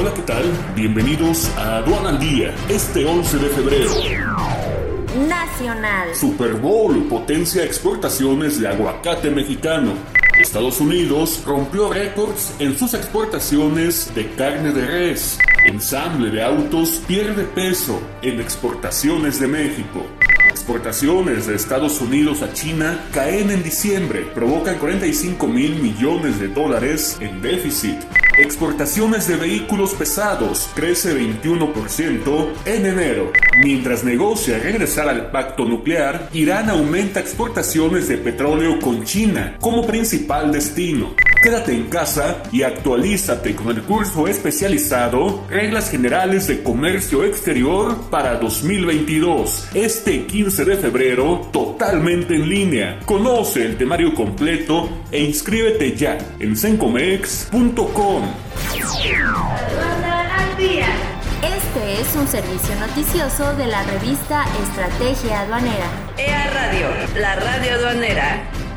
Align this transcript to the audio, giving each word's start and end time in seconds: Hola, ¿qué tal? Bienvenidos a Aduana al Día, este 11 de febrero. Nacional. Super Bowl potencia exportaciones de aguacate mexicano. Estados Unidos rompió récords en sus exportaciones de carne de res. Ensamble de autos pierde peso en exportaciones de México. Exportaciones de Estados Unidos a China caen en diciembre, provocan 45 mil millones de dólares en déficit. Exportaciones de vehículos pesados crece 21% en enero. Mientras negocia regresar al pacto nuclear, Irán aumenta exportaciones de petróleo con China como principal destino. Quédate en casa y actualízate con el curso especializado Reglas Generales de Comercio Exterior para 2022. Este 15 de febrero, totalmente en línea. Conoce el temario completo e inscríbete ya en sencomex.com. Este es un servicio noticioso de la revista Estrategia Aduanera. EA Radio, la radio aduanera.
Hola, 0.00 0.14
¿qué 0.14 0.22
tal? 0.22 0.44
Bienvenidos 0.76 1.50
a 1.56 1.78
Aduana 1.78 2.10
al 2.10 2.20
Día, 2.20 2.54
este 2.68 3.04
11 3.04 3.36
de 3.38 3.48
febrero. 3.48 3.90
Nacional. 5.28 6.14
Super 6.14 6.54
Bowl 6.54 7.08
potencia 7.08 7.64
exportaciones 7.64 8.60
de 8.60 8.68
aguacate 8.68 9.28
mexicano. 9.28 9.94
Estados 10.40 10.80
Unidos 10.80 11.42
rompió 11.44 11.92
récords 11.92 12.54
en 12.60 12.78
sus 12.78 12.94
exportaciones 12.94 14.14
de 14.14 14.30
carne 14.36 14.70
de 14.72 14.86
res. 14.86 15.36
Ensamble 15.66 16.30
de 16.30 16.44
autos 16.44 17.02
pierde 17.08 17.42
peso 17.42 18.00
en 18.22 18.40
exportaciones 18.40 19.40
de 19.40 19.48
México. 19.48 20.06
Exportaciones 20.68 21.46
de 21.46 21.54
Estados 21.54 21.98
Unidos 22.02 22.42
a 22.42 22.52
China 22.52 23.02
caen 23.10 23.50
en 23.50 23.62
diciembre, 23.62 24.26
provocan 24.34 24.76
45 24.78 25.46
mil 25.46 25.76
millones 25.76 26.38
de 26.38 26.48
dólares 26.48 27.16
en 27.20 27.40
déficit. 27.40 27.96
Exportaciones 28.38 29.26
de 29.26 29.36
vehículos 29.36 29.94
pesados 29.94 30.68
crece 30.74 31.18
21% 31.18 32.48
en 32.66 32.84
enero. 32.84 33.32
Mientras 33.64 34.04
negocia 34.04 34.58
regresar 34.58 35.08
al 35.08 35.30
pacto 35.30 35.64
nuclear, 35.64 36.28
Irán 36.34 36.68
aumenta 36.68 37.18
exportaciones 37.18 38.06
de 38.06 38.18
petróleo 38.18 38.78
con 38.78 39.04
China 39.04 39.56
como 39.62 39.86
principal 39.86 40.52
destino. 40.52 41.14
Quédate 41.42 41.72
en 41.72 41.88
casa 41.88 42.42
y 42.50 42.64
actualízate 42.64 43.54
con 43.54 43.68
el 43.68 43.82
curso 43.82 44.26
especializado 44.26 45.44
Reglas 45.48 45.88
Generales 45.88 46.48
de 46.48 46.64
Comercio 46.64 47.24
Exterior 47.24 48.10
para 48.10 48.34
2022. 48.38 49.68
Este 49.72 50.26
15 50.26 50.64
de 50.64 50.76
febrero, 50.76 51.48
totalmente 51.52 52.34
en 52.34 52.48
línea. 52.48 52.98
Conoce 53.04 53.64
el 53.64 53.76
temario 53.76 54.14
completo 54.14 54.88
e 55.12 55.22
inscríbete 55.22 55.94
ya 55.94 56.18
en 56.40 56.56
sencomex.com. 56.56 58.22
Este 61.40 62.00
es 62.00 62.16
un 62.16 62.26
servicio 62.26 62.74
noticioso 62.80 63.54
de 63.54 63.66
la 63.68 63.84
revista 63.84 64.44
Estrategia 64.64 65.42
Aduanera. 65.42 65.86
EA 66.16 66.50
Radio, 66.50 66.88
la 67.20 67.36
radio 67.36 67.74
aduanera. 67.74 68.67